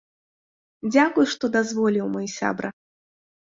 Дзякуй, 0.93 1.29
што 1.35 1.45
дазволіў, 1.57 2.09
мой 2.17 2.27
сябра! 2.39 2.69